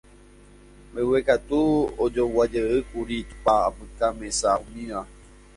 Mbeguekatúpe 0.89 1.91
ojoguajeýkuri 2.03 3.17
tupa, 3.29 3.53
apyka, 3.67 4.07
mesa, 4.19 4.49
umíva. 4.63 5.01